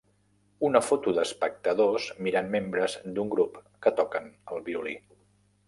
[0.69, 4.99] Una foto d'espectadors mirant membres d'un grup que toquen el violí.